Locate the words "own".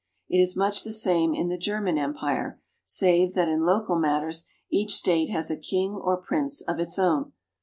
6.97-7.33